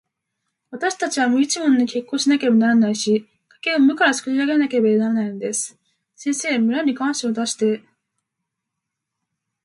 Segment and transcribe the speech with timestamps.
[0.71, 3.27] わたしたちは無一文で結婚しなければならないし、
[3.59, 5.77] 家計を無からつくり上げなければならないのです。
[6.15, 7.83] 先生、村に願書を出して、